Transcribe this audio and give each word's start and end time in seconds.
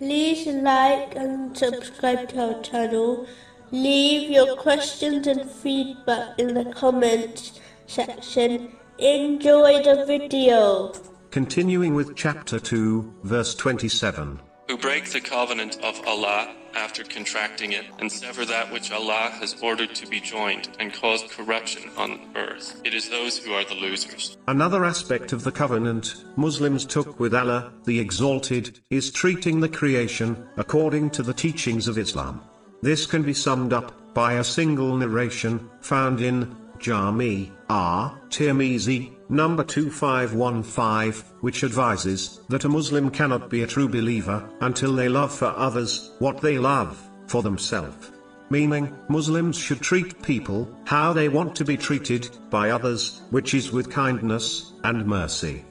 like 0.00 1.14
and 1.14 1.56
subscribe 1.56 2.28
to 2.30 2.54
our 2.54 2.62
channel. 2.62 3.26
Leave 3.70 4.30
your 4.30 4.56
questions 4.56 5.26
and 5.26 5.48
feedback 5.50 6.38
in 6.38 6.54
the 6.54 6.64
comments 6.72 7.60
section. 7.86 8.72
Enjoy 8.98 9.82
the 9.82 10.04
video. 10.06 10.92
Continuing 11.30 11.94
with 11.94 12.14
chapter 12.16 12.60
2, 12.60 13.14
verse 13.22 13.54
27. 13.54 14.40
Who 14.68 14.78
break 14.78 15.12
the 15.12 15.20
covenant 15.20 15.78
of 15.82 16.00
Allah 16.06 16.54
after 16.74 17.04
contracting 17.04 17.72
it, 17.72 17.84
and 17.98 18.10
sever 18.10 18.44
that 18.44 18.72
which 18.72 18.90
Allah 18.90 19.30
has 19.38 19.54
ordered 19.62 19.94
to 19.94 20.06
be 20.06 20.20
joined, 20.20 20.68
and 20.80 20.92
cause 20.92 21.22
corruption 21.30 21.88
on 21.96 22.18
earth. 22.34 22.80
It 22.84 22.94
is 22.94 23.08
those 23.08 23.38
who 23.38 23.52
are 23.52 23.64
the 23.64 23.74
losers. 23.74 24.36
Another 24.48 24.84
aspect 24.84 25.32
of 25.32 25.44
the 25.44 25.52
covenant 25.52 26.24
Muslims 26.36 26.84
took 26.84 27.20
with 27.20 27.34
Allah, 27.34 27.72
the 27.84 28.00
Exalted, 28.00 28.80
is 28.90 29.12
treating 29.12 29.60
the 29.60 29.68
creation 29.68 30.48
according 30.56 31.10
to 31.10 31.22
the 31.22 31.34
teachings 31.34 31.86
of 31.86 31.98
Islam. 31.98 32.42
This 32.82 33.06
can 33.06 33.22
be 33.22 33.34
summed 33.34 33.72
up 33.72 34.14
by 34.14 34.34
a 34.34 34.44
single 34.44 34.96
narration 34.96 35.70
found 35.80 36.20
in 36.20 36.56
Jami 36.78 37.52
At 37.70 38.14
Tirmizi, 38.30 39.13
number 39.28 39.64
2515, 39.64 41.24
which 41.40 41.64
advises 41.64 42.40
that 42.48 42.64
a 42.64 42.68
Muslim 42.68 43.10
cannot 43.10 43.50
be 43.50 43.62
a 43.62 43.66
true 43.66 43.88
believer 43.88 44.48
until 44.60 44.94
they 44.94 45.08
love 45.08 45.32
for 45.32 45.54
others 45.56 46.12
what 46.18 46.40
they 46.40 46.58
love 46.58 47.00
for 47.26 47.42
themselves. 47.42 48.10
Meaning, 48.50 48.94
Muslims 49.08 49.56
should 49.56 49.80
treat 49.80 50.22
people 50.22 50.68
how 50.84 51.12
they 51.12 51.28
want 51.28 51.56
to 51.56 51.64
be 51.64 51.76
treated 51.76 52.28
by 52.50 52.70
others, 52.70 53.22
which 53.30 53.54
is 53.54 53.72
with 53.72 53.90
kindness 53.90 54.72
and 54.84 55.06
mercy. 55.06 55.64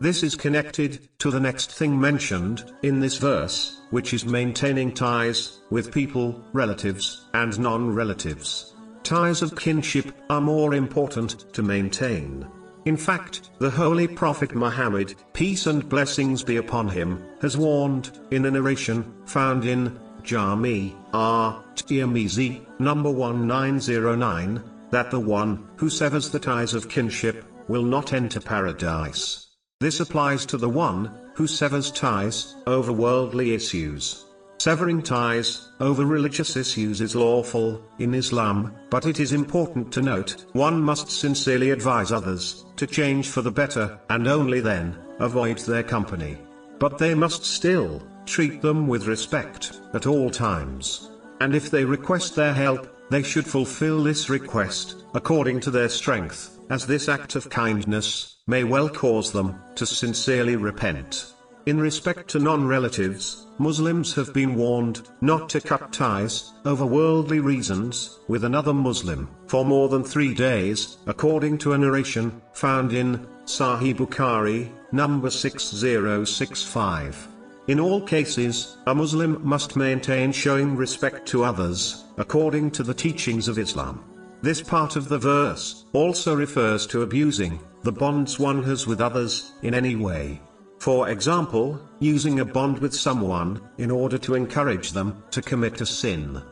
This 0.00 0.22
is 0.22 0.34
connected 0.34 1.08
to 1.20 1.30
the 1.30 1.40
next 1.40 1.72
thing 1.72 1.98
mentioned 1.98 2.72
in 2.82 3.00
this 3.00 3.16
verse, 3.16 3.80
which 3.90 4.12
is 4.12 4.26
maintaining 4.26 4.92
ties 4.92 5.60
with 5.70 5.92
people, 5.92 6.44
relatives, 6.52 7.26
and 7.32 7.58
non-relatives. 7.58 8.74
Ties 9.02 9.40
of 9.40 9.56
kinship 9.56 10.14
are 10.28 10.40
more 10.40 10.74
important 10.74 11.52
to 11.54 11.62
maintain. 11.62 12.46
In 12.86 12.96
fact, 12.96 13.50
the 13.58 13.68
Holy 13.68 14.06
Prophet 14.06 14.54
Muhammad, 14.54 15.16
peace 15.32 15.66
and 15.66 15.88
blessings 15.88 16.44
be 16.44 16.56
upon 16.56 16.88
him, 16.88 17.20
has 17.42 17.56
warned, 17.56 18.16
in 18.30 18.44
a 18.46 18.50
narration, 18.50 19.12
found 19.26 19.64
in 19.64 19.98
Jami 20.22 20.94
At 21.12 21.74
Tirmizi, 21.74 22.64
number 22.78 23.10
1909, 23.10 24.62
that 24.92 25.10
the 25.10 25.18
one 25.18 25.68
who 25.74 25.90
severs 25.90 26.30
the 26.30 26.38
ties 26.38 26.74
of 26.74 26.88
kinship 26.88 27.44
will 27.66 27.82
not 27.82 28.12
enter 28.12 28.38
paradise. 28.38 29.48
This 29.80 29.98
applies 29.98 30.46
to 30.46 30.56
the 30.56 30.68
one 30.68 31.10
who 31.34 31.48
severs 31.48 31.90
ties 31.90 32.54
over 32.68 32.92
worldly 32.92 33.52
issues. 33.52 34.25
Severing 34.66 35.00
ties 35.00 35.68
over 35.78 36.04
religious 36.04 36.56
issues 36.56 37.00
is 37.00 37.14
lawful 37.14 37.80
in 38.00 38.12
Islam, 38.14 38.74
but 38.90 39.06
it 39.06 39.20
is 39.20 39.32
important 39.32 39.92
to 39.92 40.02
note 40.02 40.44
one 40.54 40.82
must 40.82 41.08
sincerely 41.08 41.70
advise 41.70 42.10
others 42.10 42.64
to 42.74 42.84
change 42.84 43.28
for 43.28 43.42
the 43.42 43.50
better, 43.52 43.96
and 44.10 44.26
only 44.26 44.58
then 44.58 44.98
avoid 45.20 45.58
their 45.58 45.84
company. 45.84 46.36
But 46.80 46.98
they 46.98 47.14
must 47.14 47.44
still 47.44 48.02
treat 48.24 48.60
them 48.60 48.88
with 48.88 49.06
respect 49.06 49.80
at 49.94 50.08
all 50.08 50.30
times. 50.30 51.12
And 51.40 51.54
if 51.54 51.70
they 51.70 51.84
request 51.84 52.34
their 52.34 52.52
help, 52.52 52.88
they 53.08 53.22
should 53.22 53.46
fulfill 53.46 54.02
this 54.02 54.28
request 54.28 55.04
according 55.14 55.60
to 55.60 55.70
their 55.70 55.88
strength, 55.88 56.58
as 56.70 56.84
this 56.84 57.08
act 57.08 57.36
of 57.36 57.48
kindness 57.50 58.38
may 58.48 58.64
well 58.64 58.88
cause 58.88 59.30
them 59.30 59.60
to 59.76 59.86
sincerely 59.86 60.56
repent. 60.56 61.35
In 61.66 61.78
respect 61.80 62.28
to 62.28 62.38
non-relatives, 62.38 63.46
Muslims 63.58 64.14
have 64.14 64.32
been 64.32 64.54
warned 64.54 65.02
not 65.20 65.48
to 65.48 65.60
cut 65.60 65.92
ties 65.92 66.52
over 66.64 66.86
worldly 66.86 67.40
reasons 67.40 68.20
with 68.28 68.44
another 68.44 68.72
Muslim 68.72 69.28
for 69.48 69.64
more 69.64 69.88
than 69.88 70.04
three 70.04 70.32
days, 70.32 70.98
according 71.06 71.58
to 71.58 71.72
a 71.72 71.78
narration 71.78 72.40
found 72.52 72.92
in 72.92 73.26
Sahih 73.46 73.96
Bukhari, 73.96 74.70
number 74.92 75.28
6065. 75.28 77.28
In 77.66 77.80
all 77.80 78.00
cases, 78.00 78.76
a 78.86 78.94
Muslim 78.94 79.44
must 79.44 79.74
maintain 79.74 80.30
showing 80.30 80.76
respect 80.76 81.26
to 81.26 81.42
others, 81.42 82.04
according 82.16 82.70
to 82.70 82.84
the 82.84 82.94
teachings 82.94 83.48
of 83.48 83.58
Islam. 83.58 84.04
This 84.40 84.62
part 84.62 84.94
of 84.94 85.08
the 85.08 85.18
verse 85.18 85.84
also 85.92 86.36
refers 86.36 86.86
to 86.86 87.02
abusing 87.02 87.58
the 87.82 87.90
bonds 87.90 88.38
one 88.38 88.62
has 88.62 88.86
with 88.86 89.00
others 89.00 89.50
in 89.62 89.74
any 89.74 89.96
way. 89.96 90.40
For 90.78 91.08
example, 91.08 91.80
using 92.00 92.40
a 92.40 92.44
bond 92.44 92.78
with 92.78 92.94
someone 92.94 93.60
in 93.78 93.90
order 93.90 94.18
to 94.18 94.34
encourage 94.34 94.92
them 94.92 95.22
to 95.30 95.42
commit 95.42 95.80
a 95.80 95.86
sin. 95.86 96.42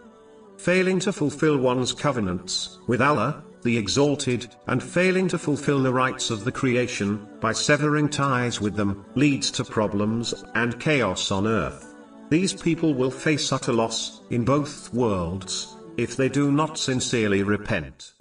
Failing 0.56 0.98
to 1.00 1.12
fulfill 1.12 1.58
one's 1.58 1.92
covenants 1.92 2.78
with 2.86 3.02
Allah, 3.02 3.44
the 3.62 3.76
Exalted, 3.76 4.54
and 4.66 4.82
failing 4.82 5.28
to 5.28 5.38
fulfill 5.38 5.82
the 5.82 5.92
rights 5.92 6.30
of 6.30 6.44
the 6.44 6.52
creation 6.52 7.26
by 7.40 7.52
severing 7.52 8.08
ties 8.08 8.60
with 8.60 8.74
them 8.74 9.04
leads 9.14 9.50
to 9.52 9.64
problems 9.64 10.34
and 10.54 10.80
chaos 10.80 11.30
on 11.30 11.46
earth. 11.46 11.94
These 12.30 12.54
people 12.54 12.94
will 12.94 13.10
face 13.10 13.52
utter 13.52 13.72
loss 13.72 14.22
in 14.30 14.44
both 14.44 14.92
worlds 14.94 15.76
if 15.96 16.16
they 16.16 16.28
do 16.28 16.50
not 16.50 16.78
sincerely 16.78 17.42
repent. 17.42 18.14